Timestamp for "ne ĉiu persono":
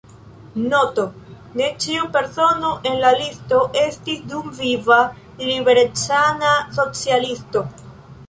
1.59-2.71